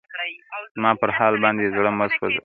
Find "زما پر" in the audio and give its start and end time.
0.75-1.09